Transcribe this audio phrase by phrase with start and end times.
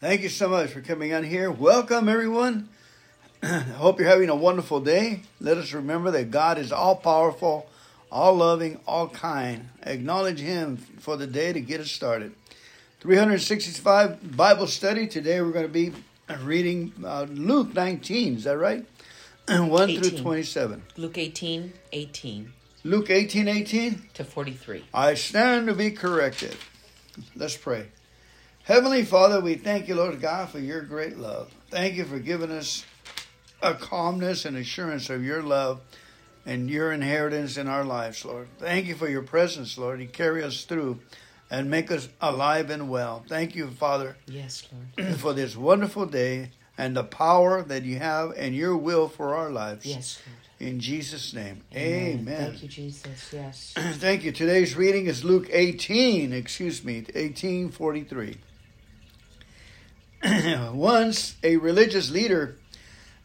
[0.00, 1.50] Thank you so much for coming on here.
[1.50, 2.70] Welcome, everyone.
[3.42, 5.20] I hope you're having a wonderful day.
[5.42, 7.68] Let us remember that God is all powerful,
[8.10, 9.68] all loving, all kind.
[9.82, 12.32] Acknowledge Him for the day to get us started.
[13.00, 15.06] 365 Bible study.
[15.06, 15.92] Today we're going to be
[16.44, 18.36] reading uh, Luke 19.
[18.36, 18.86] Is that right?
[19.48, 20.02] 1 18.
[20.02, 20.82] through 27.
[20.96, 22.52] Luke 18, 18
[22.84, 24.02] Luke 18 18.
[24.14, 24.82] to 43.
[24.94, 26.56] I stand to be corrected.
[27.36, 27.88] Let's pray.
[28.70, 31.50] Heavenly Father, we thank you, Lord God, for your great love.
[31.70, 32.86] Thank you for giving us
[33.60, 35.80] a calmness and assurance of your love
[36.46, 38.46] and your inheritance in our lives, Lord.
[38.60, 40.00] Thank you for your presence, Lord.
[40.00, 41.00] You carry us through
[41.50, 43.24] and make us alive and well.
[43.26, 44.62] Thank you, Father, Yes,
[44.96, 45.16] Lord.
[45.18, 49.50] for this wonderful day and the power that you have and your will for our
[49.50, 49.84] lives.
[49.84, 50.70] Yes, Lord.
[50.70, 52.20] In Jesus' name, Amen.
[52.20, 52.50] amen.
[52.50, 53.32] Thank you, Jesus.
[53.32, 53.74] Yes.
[53.76, 54.30] Thank you.
[54.30, 58.36] Today's reading is Luke 18, excuse me, 1843.
[60.72, 62.56] Once a religious leader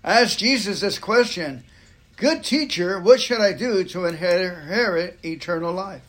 [0.03, 1.63] asked Jesus this question
[2.17, 6.03] Good teacher, what should I do to inherit eternal life?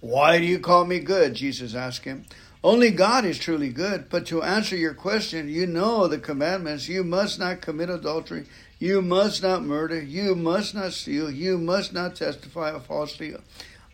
[0.00, 1.34] Why do you call me good?
[1.34, 2.26] Jesus asked him.
[2.64, 4.08] Only God is truly good.
[4.10, 6.88] But to answer your question, you know the commandments.
[6.88, 8.46] You must not commit adultery.
[8.80, 10.02] You must not murder.
[10.02, 11.30] You must not steal.
[11.30, 13.36] You must not testify falsely.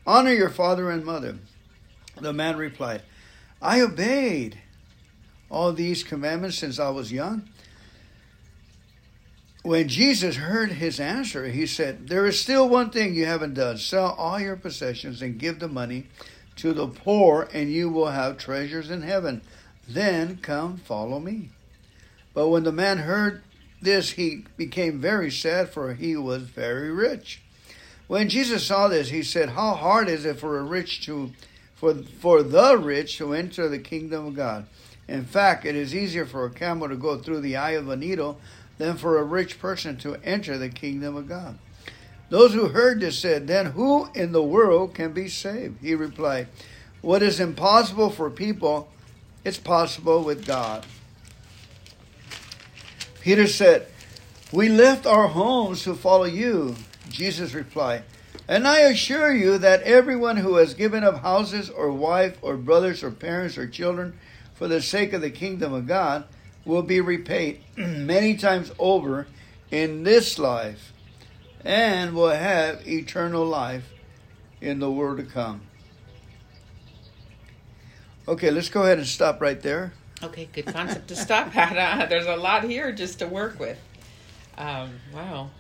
[0.07, 1.37] Honor your father and mother.
[2.19, 3.03] The man replied,
[3.61, 4.59] I obeyed
[5.51, 7.49] all these commandments since I was young.
[9.63, 13.79] When Jesus heard his answer, he said, There is still one thing you haven't done.
[13.79, 16.07] Sell all your possessions and give the money
[16.57, 19.41] to the poor, and you will have treasures in heaven.
[19.89, 21.51] Then come follow me.
[22.35, 23.43] But when the man heard
[23.81, 27.41] this, he became very sad, for he was very rich.
[28.07, 31.33] When Jesus saw this, he said, How hard is it for a rich to
[31.75, 34.67] for for the rich to enter the kingdom of God?
[35.07, 37.97] In fact, it is easier for a camel to go through the eye of a
[37.97, 38.41] needle
[38.79, 41.59] than for a rich person to enter the kingdom of God.
[42.31, 45.81] Those who heard this said, Then who in the world can be saved?
[45.81, 46.49] He replied,
[47.03, 48.89] What is impossible for people,
[49.45, 50.87] it's possible with God.
[53.21, 53.87] Peter said,
[54.53, 56.77] We left our homes to follow you.
[57.11, 58.05] Jesus replied,
[58.49, 63.03] And I assure you that everyone who has given up houses or wife or brothers
[63.03, 64.19] or parents or children
[64.55, 66.25] for the sake of the kingdom of God
[66.65, 69.27] will be repaid many times over
[69.71, 70.93] in this life
[71.65, 73.91] and will have eternal life
[74.61, 75.63] in the world to come.
[78.27, 79.93] Okay, let's go ahead and stop right there.
[80.23, 81.77] Okay, good concept to stop at.
[81.77, 83.79] Uh, there's a lot here just to work with.
[84.57, 85.51] Um, wow.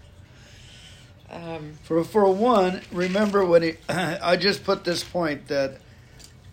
[1.30, 5.78] Um, For for one, remember when he, I just put this point that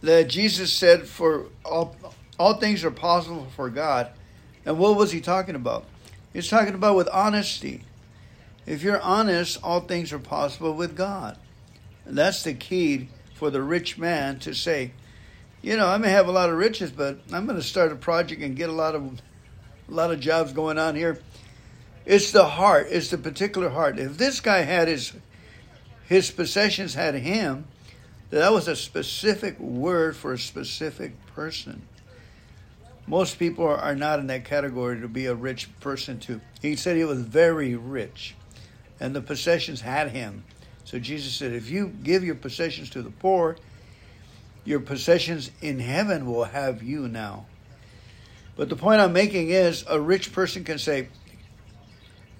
[0.01, 1.95] that Jesus said for all
[2.41, 4.09] all things are possible for God.
[4.65, 5.85] And what was he talking about?
[6.33, 7.83] He's talking about with honesty.
[8.65, 11.37] If you're honest, all things are possible with God.
[12.03, 14.91] And that's the key for the rich man to say,
[15.61, 17.95] you know, I may have a lot of riches, but I'm going to start a
[17.95, 19.21] project and get a lot of
[19.87, 21.19] a lot of jobs going on here.
[22.05, 22.87] It's the heart.
[22.89, 23.99] It's the particular heart.
[23.99, 25.13] If this guy had his
[26.07, 27.65] his possessions had him,
[28.31, 31.83] that was a specific word for a specific person.
[33.11, 36.39] Most people are, not in that category to be a rich person too.
[36.61, 38.35] He said he was very rich,
[39.01, 40.45] and the possessions had him.
[40.85, 43.57] So Jesus said, if you give your possessions to the poor,
[44.63, 47.47] your possessions in heaven will have you now.
[48.55, 51.09] But the point I'm making is a rich person can say,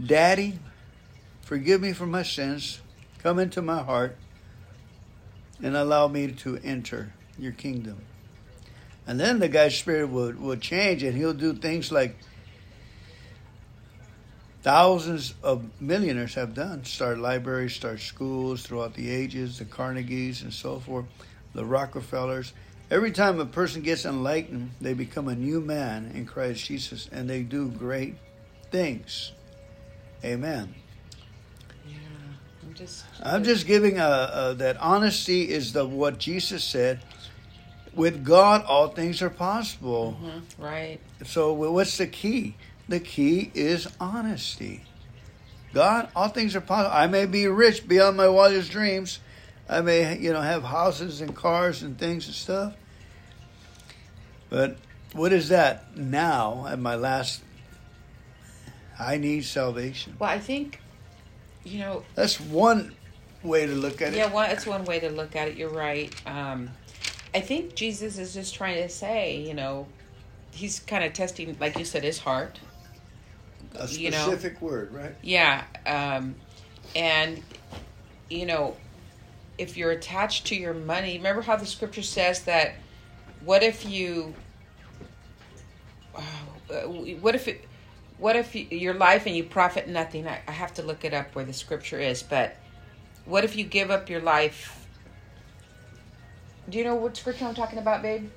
[0.01, 0.57] Daddy,
[1.41, 2.79] forgive me for my sins,
[3.21, 4.15] come into my heart,
[5.61, 7.97] and allow me to enter your kingdom.
[9.07, 12.15] And then the guy's spirit would, will change and he'll do things like
[14.61, 20.53] thousands of millionaires have done start libraries, start schools throughout the ages, the Carnegies and
[20.53, 21.05] so forth,
[21.53, 22.53] the Rockefellers.
[22.89, 27.29] Every time a person gets enlightened, they become a new man in Christ Jesus and
[27.29, 28.15] they do great
[28.69, 29.31] things.
[30.23, 30.75] Amen.
[31.87, 31.95] yeah,
[32.61, 33.05] I'm just.
[33.23, 37.01] I'm just giving a, a that honesty is the what Jesus said.
[37.93, 40.17] With God, all things are possible.
[40.21, 40.99] Mhm, right.
[41.25, 42.55] So, what's the key?
[42.87, 44.85] The key is honesty.
[45.73, 46.95] God, all things are possible.
[46.95, 49.19] I may be rich beyond my wildest dreams.
[49.69, 52.73] I may, you know, have houses and cars and things and stuff.
[54.49, 54.77] But
[55.13, 57.41] what is that now at my last?
[58.99, 60.15] I need salvation.
[60.19, 60.79] Well, I think,
[61.63, 62.93] you know, That's one
[63.43, 64.17] way to look at it.
[64.17, 65.55] yeah, one, it's one way to look at it.
[65.57, 66.13] You're right.
[66.27, 66.69] Um,
[67.33, 69.87] I think Jesus is just trying to say, you know,
[70.51, 72.59] he's kind of testing, like you said, his heart.
[73.75, 74.17] A You know.
[74.23, 75.15] specific word, right?
[75.21, 76.35] Yeah, um,
[76.95, 77.41] and
[78.29, 78.75] you know,
[79.57, 82.75] if you're attached to your money, remember how the scripture says that.
[83.45, 84.35] What if you?
[86.15, 86.21] Uh,
[87.21, 87.65] what if it?
[88.17, 90.27] What if you, your life and you profit nothing?
[90.27, 92.55] I, I have to look it up where the scripture is, but
[93.25, 94.80] what if you give up your life?
[96.71, 98.29] Do you know what scripture I'm talking about, babe?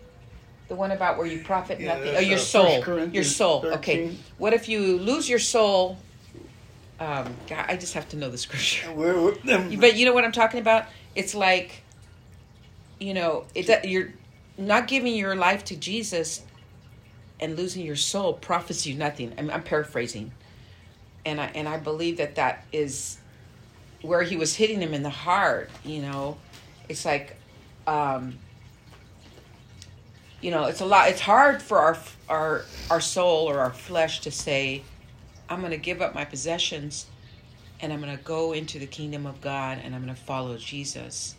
[0.69, 2.17] The one about where you profit Yeah, nothing.
[2.17, 2.85] Oh, your soul.
[3.07, 3.65] Your soul.
[3.65, 4.17] Okay.
[4.39, 5.99] What if you lose your soul?
[6.99, 8.91] Um, God, I just have to know the scripture.
[9.79, 10.87] But you know what I'm talking about?
[11.15, 11.83] It's like,
[12.99, 14.13] you know, it that you're
[14.59, 16.43] not giving your life to Jesus
[17.41, 19.35] and losing your soul profits you nothing.
[19.39, 20.33] I'm, I'm paraphrasing,
[21.27, 23.19] and I and I believe that that is
[24.03, 25.71] where he was hitting him in the heart.
[25.85, 26.37] You know,
[26.89, 27.37] it's like,
[27.87, 28.39] um,
[30.41, 31.09] you know, it's a lot.
[31.09, 31.97] It's hard for our
[32.29, 34.83] our our soul or our flesh to say,
[35.49, 37.07] I'm going to give up my possessions
[37.81, 40.57] and I'm going to go into the kingdom of God and I'm going to follow
[40.57, 41.35] Jesus.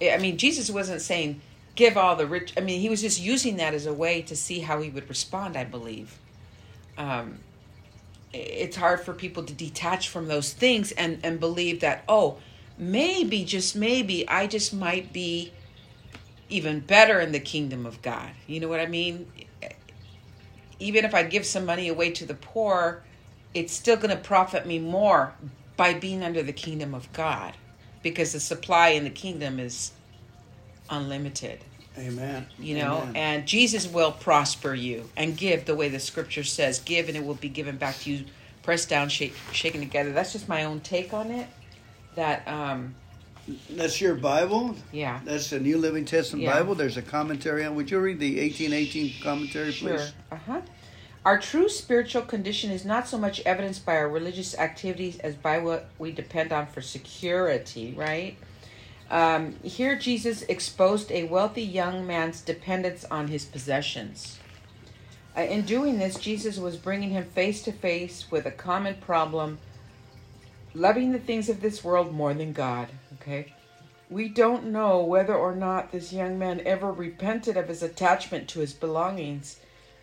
[0.00, 1.40] I mean, Jesus wasn't saying
[1.74, 2.52] give all the rich.
[2.56, 5.08] I mean, he was just using that as a way to see how he would
[5.08, 6.18] respond, I believe.
[6.98, 7.38] Um,
[8.32, 12.38] it's hard for people to detach from those things and, and believe that, oh,
[12.78, 15.52] maybe, just maybe, I just might be
[16.50, 18.30] even better in the kingdom of God.
[18.46, 19.30] You know what I mean?
[20.78, 23.02] Even if I give some money away to the poor,
[23.54, 25.32] it's still going to profit me more
[25.76, 27.54] by being under the kingdom of God
[28.02, 29.92] because the supply in the kingdom is
[30.88, 31.60] unlimited
[31.98, 32.46] Amen.
[32.58, 33.16] you know Amen.
[33.16, 37.24] and jesus will prosper you and give the way the scripture says give and it
[37.24, 38.24] will be given back to you
[38.62, 41.46] pressed down shake, shaken together that's just my own take on it
[42.14, 42.94] that um
[43.70, 44.76] That's your Bible.
[44.92, 46.54] yeah That's the New Living Testament Yeah.
[46.58, 46.74] Bible.
[46.74, 47.74] There's a commentary on.
[47.74, 49.96] Would you read the 1818 commentary, Sure.
[49.96, 50.12] please?
[50.30, 50.60] Uh-huh.
[51.24, 55.58] Our true spiritual condition is not so much evidenced by our religious activities as by
[55.58, 58.36] what we depend on for security, right?
[59.10, 64.38] Um, here, Jesus exposed a wealthy young man's dependence on his possessions.
[65.36, 69.58] Uh, in doing this, Jesus was bringing him face to face with a common problem
[70.74, 72.88] loving the things of this world more than God,
[73.20, 73.52] okay?
[74.08, 78.60] We don't know whether or not this young man ever repented of his attachment to
[78.60, 79.56] his belongings,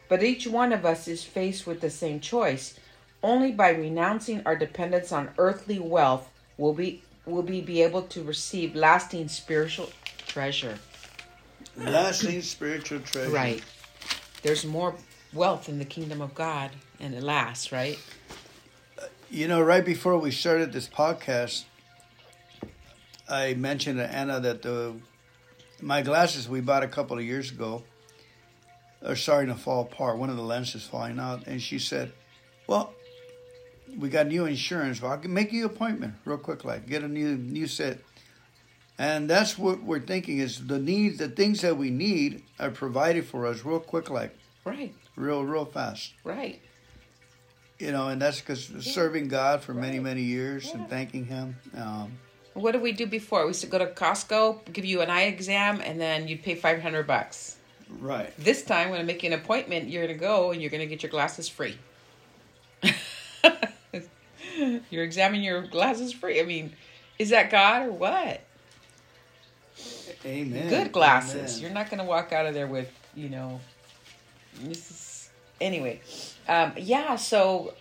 [0.07, 2.79] but each one of us is faced with the same choice.
[3.21, 8.23] Only by renouncing our dependence on earthly wealth will we will we be able to
[8.23, 9.89] receive lasting spiritual
[10.27, 10.77] treasure.
[11.75, 13.29] Lasting spiritual treasure.
[13.29, 13.61] Right.
[14.43, 14.95] There's more
[15.33, 17.99] wealth in the kingdom of God and it lasts, right?
[18.97, 21.65] Uh, you know, right before we started this podcast,
[23.29, 24.95] I mentioned to Anna that the
[25.81, 27.83] my glasses we bought a couple of years ago
[29.05, 30.17] are starting to fall apart.
[30.17, 32.13] One of the lenses falling out, and she said,
[32.67, 32.93] "Well,
[33.97, 35.01] we got new insurance.
[35.01, 37.99] Well, I can make you an appointment real quick, like get a new new set."
[38.99, 43.27] And that's what we're thinking is the need, the things that we need are provided
[43.27, 44.35] for us real quick, like
[44.65, 44.95] Right.
[45.15, 46.13] real, real fast.
[46.23, 46.59] Right.
[47.77, 50.03] You know, and that's because serving God for many, Right.
[50.03, 50.77] many years Yeah.
[50.79, 51.57] and thanking Him.
[51.75, 52.13] Um,
[52.57, 53.43] What did we do before?
[53.43, 56.55] We used to go to Costco, give you an eye exam, and then you'd pay
[56.55, 57.57] five hundred bucks.
[57.99, 58.33] right.
[58.39, 61.03] This time, when I make you an appointment, you're gonna go and you're gonna get
[61.03, 61.77] your glasses free.
[64.89, 66.41] you're examining your glasses free.
[66.41, 66.73] I mean,
[67.19, 68.41] is that God or what?
[70.25, 70.67] Amen.
[70.67, 71.57] Good glasses.
[71.57, 71.61] Amen.
[71.61, 73.61] You're not gonna walk out of there with, you know.
[74.63, 75.29] This is
[75.61, 76.01] anyway.
[76.47, 77.17] Um, yeah.
[77.17, 77.75] So.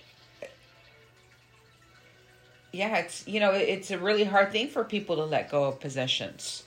[2.76, 5.80] Yeah, it's you know it's a really hard thing for people to let go of
[5.80, 6.64] possessions.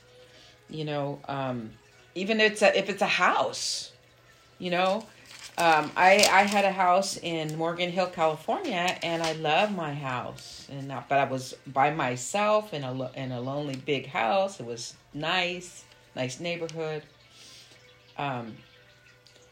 [0.67, 1.71] You know, um,
[2.15, 3.91] even if it's a, if it's a house,
[4.57, 5.05] you know,
[5.59, 10.67] um, I I had a house in Morgan Hill, California, and I love my house,
[10.71, 14.59] and but I was by myself in a in a lonely big house.
[14.59, 15.83] It was nice,
[16.15, 17.03] nice neighborhood.
[18.17, 18.57] Um,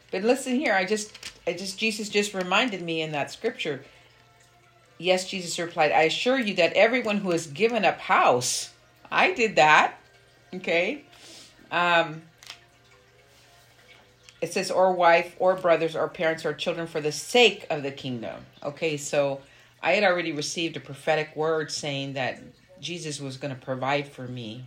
[0.09, 1.11] but listen here, I just
[1.45, 3.83] I just Jesus just reminded me in that scripture.
[4.97, 8.71] Yes, Jesus replied, I assure you that everyone who has given up house,
[9.11, 9.95] I did that.
[10.53, 11.03] Okay.
[11.71, 12.23] Um,
[14.41, 17.91] it says, or wife, or brothers, or parents, or children for the sake of the
[17.91, 18.45] kingdom.
[18.63, 19.41] Okay, so
[19.81, 22.41] I had already received a prophetic word saying that
[22.79, 24.65] Jesus was going to provide for me.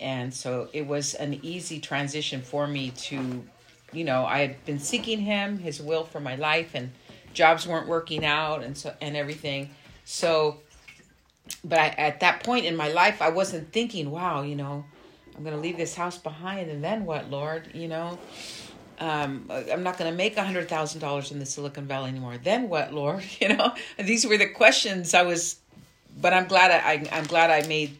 [0.00, 3.44] And so it was an easy transition for me to,
[3.92, 6.90] you know, I had been seeking him, his will for my life, and
[7.34, 9.70] jobs weren't working out and so and everything.
[10.04, 10.58] So
[11.64, 14.84] but I, at that point in my life I wasn't thinking, wow, you know,
[15.36, 18.18] I'm going to leave this house behind and then what, Lord, you know?
[19.02, 22.38] um, I'm not going to make a hundred thousand dollars in the Silicon Valley anymore.
[22.42, 23.24] Then what, Lord?
[23.40, 25.56] You know, these were the questions I was.
[26.20, 27.98] But I'm glad I, I I'm glad I made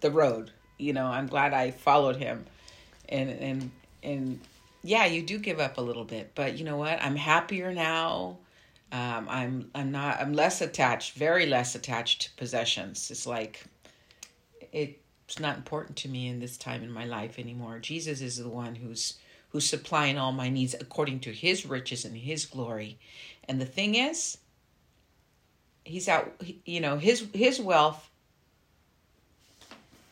[0.00, 0.50] the road.
[0.78, 2.46] You know, I'm glad I followed him,
[3.08, 3.70] and and
[4.02, 4.40] and
[4.82, 7.02] yeah, you do give up a little bit, but you know what?
[7.02, 8.38] I'm happier now.
[8.90, 13.10] Um, I'm I'm not I'm less attached, very less attached to possessions.
[13.10, 13.64] It's like
[14.72, 17.78] it's not important to me in this time in my life anymore.
[17.78, 19.18] Jesus is the one who's
[19.50, 22.98] who's supplying all my needs according to his riches and his glory.
[23.48, 24.38] And the thing is,
[25.84, 26.32] he's out
[26.64, 28.10] you know, his his wealth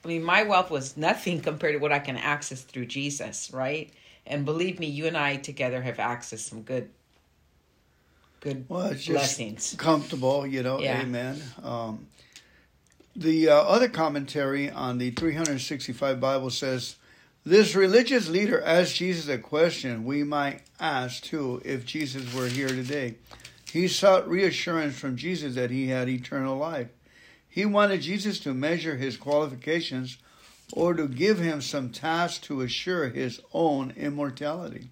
[0.04, 3.90] I mean, my wealth was nothing compared to what I can access through Jesus, right?
[4.30, 6.88] And believe me, you and I together have accessed some good
[8.38, 9.74] good well, it's just blessings.
[9.76, 10.80] Comfortable, you know.
[10.80, 11.02] Yeah.
[11.02, 11.42] Amen.
[11.62, 12.06] Um,
[13.16, 16.94] the uh, other commentary on the 365 Bible says,
[17.44, 22.68] "This religious leader asked Jesus a question we might ask too if Jesus were here
[22.68, 23.16] today.
[23.70, 26.88] He sought reassurance from Jesus that he had eternal life.
[27.48, 30.18] He wanted Jesus to measure his qualifications."
[30.72, 34.90] Or to give him some task to assure his own immortality.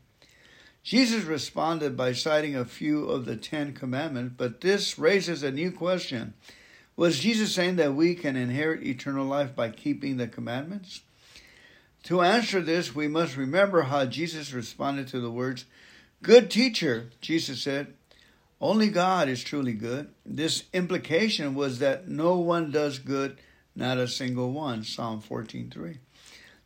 [0.83, 5.71] Jesus responded by citing a few of the Ten Commandments, but this raises a new
[5.71, 6.35] question.
[6.97, 11.03] Was Jesus saying that we can inherit eternal life by keeping the commandments?
[12.05, 15.65] To answer this, we must remember how Jesus responded to the words,
[16.23, 17.95] Good teacher, Jesus said,
[18.61, 20.09] only God is truly good.
[20.27, 23.39] This implication was that no one does good,
[23.79, 24.83] not a single one.
[24.83, 25.99] Psalm 14:3.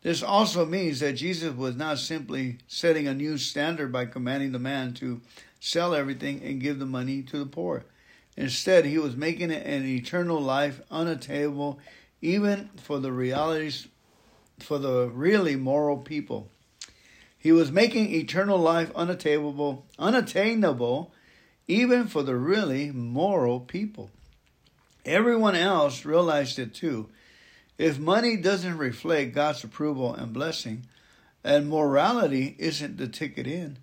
[0.01, 4.59] This also means that Jesus was not simply setting a new standard by commanding the
[4.59, 5.21] man to
[5.61, 7.85] sell everything and give the money to the poor.
[8.37, 11.79] Instead, he was making an eternal life unattainable
[12.21, 13.89] even for the realities
[14.59, 16.51] for the really moral people.
[17.37, 21.13] He was making eternal life unattainable, unattainable
[21.69, 24.11] even for the really moral people.
[25.05, 27.09] Everyone else realized it too.
[27.79, 30.87] If money doesn't reflect God's approval and blessing,
[31.43, 33.79] and morality isn't the ticket in,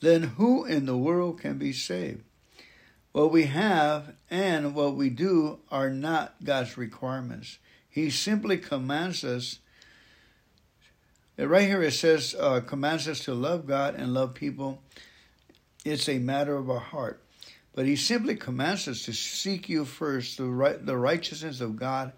[0.00, 2.22] then who in the world can be saved?
[3.12, 7.58] What we have and what we do are not God's requirements.
[7.88, 9.58] He simply commands us.
[11.36, 14.82] Right here it says, uh, commands us to love God and love people.
[15.84, 17.21] It's a matter of our heart.
[17.74, 22.12] But he simply commands us to seek you first, the, right, the righteousness of God.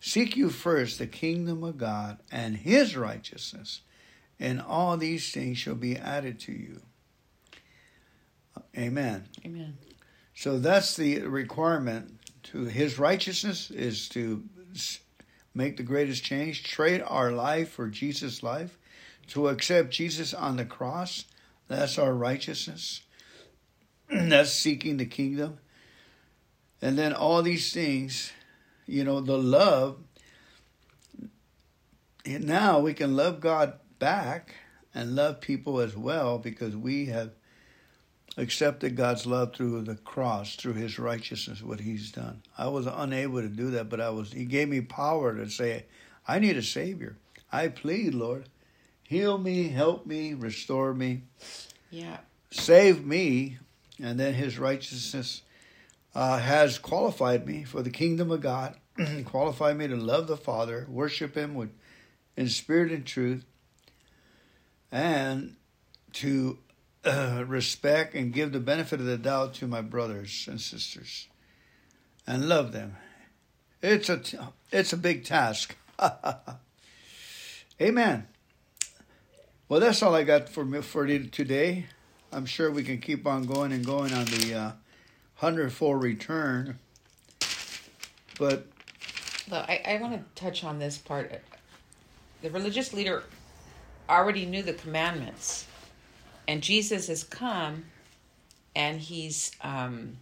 [0.00, 3.80] Seek you first the kingdom of God and his righteousness,
[4.38, 6.82] and all these things shall be added to you.
[8.76, 9.24] Amen.
[9.44, 9.78] Amen.
[10.34, 14.44] So that's the requirement to his righteousness is to
[15.54, 18.78] make the greatest change, trade our life for Jesus' life,
[19.28, 21.24] to accept Jesus on the cross.
[21.68, 23.00] That's our righteousness.
[24.10, 25.58] that's seeking the kingdom.
[26.82, 28.32] And then all these things,
[28.86, 29.98] you know, the love.
[32.26, 34.54] And now we can love God back
[34.94, 37.32] and love people as well because we have
[38.36, 42.42] accepted God's love through the cross, through his righteousness, what he's done.
[42.58, 45.86] I was unable to do that, but I was he gave me power to say,
[46.26, 47.16] I need a savior.
[47.52, 48.48] I plead, Lord,
[49.04, 51.22] heal me, help me, restore me.
[51.90, 52.18] Yeah.
[52.50, 53.58] Save me,
[54.02, 55.42] and then his righteousness
[56.14, 58.76] uh, has qualified me for the kingdom of God,
[59.24, 61.70] qualified me to love the Father, worship him with
[62.36, 63.44] in spirit and truth,
[64.90, 65.56] and
[66.12, 66.58] to
[67.04, 71.28] uh, respect and give the benefit of the doubt to my brothers and sisters
[72.26, 72.96] and love them.
[73.82, 74.38] It's a t-
[74.72, 75.76] it's a big task.
[77.80, 78.26] Amen.
[79.68, 81.86] Well, that's all I got for me for today.
[82.34, 84.72] I'm sure we can keep on going and going on the uh,
[85.36, 86.78] hundredfold return.
[88.38, 88.66] But
[89.50, 91.32] Look, I, I want to touch on this part.
[92.42, 93.22] The religious leader
[94.08, 95.66] already knew the commandments
[96.46, 97.84] and Jesus has come
[98.74, 100.18] and he's um,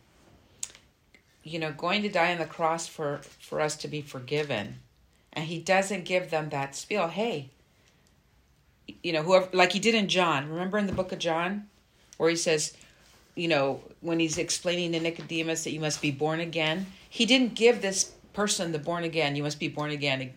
[1.42, 4.78] you know going to die on the cross for for us to be forgiven
[5.32, 7.50] and he doesn't give them that spiel hey
[9.02, 11.68] you know whoever like he did in John remember in the book of John
[12.16, 12.76] where he says
[13.34, 17.54] you know when he's explaining to Nicodemus that you must be born again he didn't
[17.54, 20.32] give this person the born again you must be born again.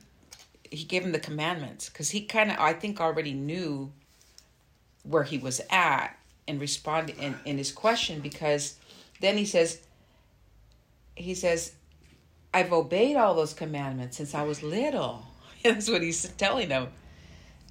[0.71, 3.91] He gave him the commandments because he kind of i think already knew
[5.03, 6.17] where he was at
[6.47, 8.75] and respond in, in his question because
[9.21, 9.81] then he says
[11.15, 11.73] he says
[12.53, 15.25] i've obeyed all those commandments since i was little.
[15.63, 16.87] That's what he's telling them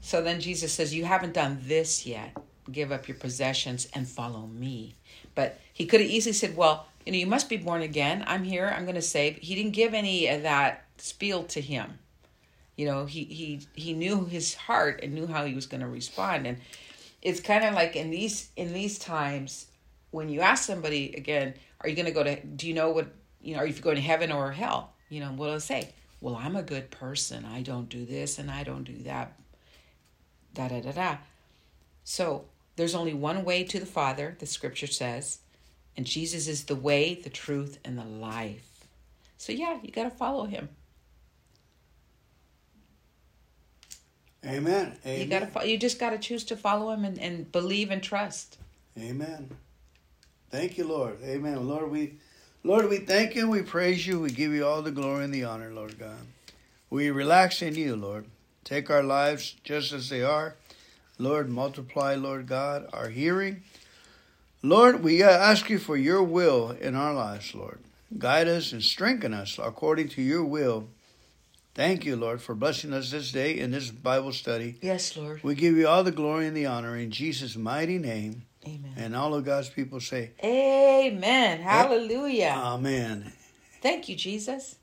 [0.00, 2.37] so then jesus says you haven't done this yet
[2.71, 4.94] give up your possessions and follow me.
[5.35, 8.25] But he could have easily said, Well, you know, you must be born again.
[8.26, 8.73] I'm here.
[8.75, 9.37] I'm going to save.
[9.37, 11.99] He didn't give any of that spiel to him.
[12.76, 15.87] You know, he he he knew his heart and knew how he was going to
[15.87, 16.47] respond.
[16.47, 16.59] And
[17.23, 19.66] it's kind of like in these in these times
[20.11, 22.40] when you ask somebody again, are you going to go to?
[22.40, 23.09] Do you know what
[23.40, 23.61] you know?
[23.61, 24.92] Are you going to heaven or hell?
[25.09, 25.90] You know, what I say?
[26.21, 27.44] Well, I'm a good person.
[27.44, 29.38] I don't do this and I don't do that.
[30.54, 31.16] Da da da da.
[32.04, 35.38] So there's only one way to the Father, the scripture says,
[35.97, 38.87] and Jesus is the way, the truth, and the life.
[39.37, 40.69] So yeah, you got to follow him.
[44.45, 44.97] Amen.
[45.07, 45.21] Amen.
[45.21, 48.02] You got to you just got to choose to follow him and, and believe and
[48.02, 48.59] trust.
[48.99, 49.50] Amen.
[50.50, 51.19] Thank you, Lord.
[51.25, 51.66] Amen.
[51.66, 52.14] Lord, we
[52.62, 55.45] Lord, we thank you, we praise you, we give you all the glory and the
[55.45, 56.26] honor, Lord God.
[56.90, 58.26] We relax in you, Lord.
[58.64, 60.54] Take our lives just as they are.
[61.18, 63.62] Lord, multiply, Lord God, our hearing.
[64.62, 67.78] Lord, we uh, ask you for your will in our lives, Lord.
[68.16, 70.88] Guide us and strengthen us according to your will.
[71.75, 74.76] Thank you, Lord, for blessing us this day in this Bible study.
[74.80, 75.42] Yes, Lord.
[75.42, 78.42] We give you all the glory and the honor in Jesus' mighty name.
[78.64, 78.94] Amen.
[78.97, 81.61] And all of God's people say, Amen.
[81.61, 82.54] Hallelujah.
[82.56, 83.33] Amen.
[83.83, 84.76] Thank you, Jesus.